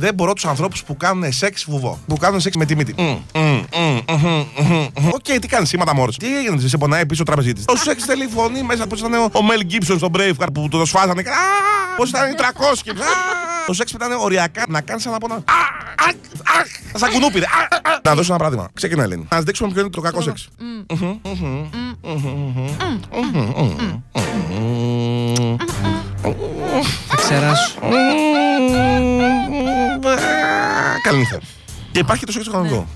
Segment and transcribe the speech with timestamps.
[0.00, 1.98] Δεν μπορώ του ανθρώπου που κάνουν σεξ βουβό.
[2.06, 2.94] Που κάνουν σεξ με τη μύτη.
[2.98, 3.04] Μμ,
[3.34, 3.40] μμ,
[3.76, 5.08] μμ, μμ, μμ, μμ.
[5.12, 6.16] Οκ, τι κάνει, σήματα μόρφη.
[6.18, 7.64] Τι έγινε, σε πονάει πίσω ο τραπεζίτη.
[7.64, 8.86] Το σεξ θέλει φωνή μέσα.
[8.86, 11.22] Πώ ήταν ο- ο Μέλ Γκίψον στο Braveheart που το σφάζανε.
[11.96, 12.90] Πώ ήταν οι 300 και.
[12.90, 12.94] Α,
[13.66, 15.44] Το σεξ ήταν οριακά να κάνει ένα πονά.
[16.94, 17.38] Σαν κουνούπι.
[17.38, 17.44] ρε.
[17.44, 18.00] Α, α.
[18.04, 18.68] Να δώσω ένα παράδειγμα.
[18.74, 19.26] Ξεκινάει, Ελένη.
[19.30, 20.48] Να σα δείξουμε ποιο είναι το κακό σεξ.
[27.08, 27.78] Θα ξεράσω
[31.02, 31.40] καλή νύχτα.
[31.92, 32.86] Και υπάρχει το σχέδιο κανονικό.